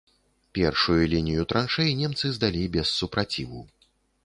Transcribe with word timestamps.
Першую 0.57 0.97
лінію 1.11 1.43
траншэй 1.51 1.93
немцы 2.01 2.33
здалі 2.39 2.63
без 2.79 2.97
супраціву. 3.03 3.65